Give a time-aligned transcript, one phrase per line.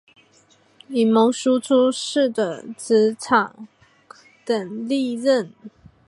[0.87, 3.67] 以荫叙出仕的直长
[4.43, 5.53] 等历任。